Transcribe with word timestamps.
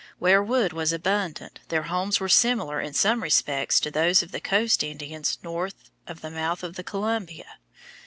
Where 0.17 0.41
wood 0.41 0.73
was 0.73 0.91
abundant 0.91 1.59
their 1.67 1.83
homes 1.83 2.19
were 2.19 2.27
similar 2.27 2.81
in 2.81 2.91
some 2.95 3.21
respects 3.21 3.79
to 3.81 3.91
those 3.91 4.23
of 4.23 4.31
the 4.31 4.41
coast 4.41 4.81
Indians 4.81 5.37
north 5.43 5.91
of 6.07 6.21
the 6.21 6.31
mouth 6.31 6.63
of 6.63 6.73
the 6.75 6.83
Columbia. 6.83 7.59